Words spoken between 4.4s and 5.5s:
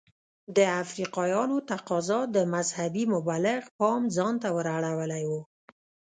ور اړولی و.